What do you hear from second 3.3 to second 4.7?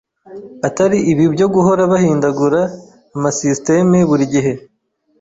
systeme buri gihe.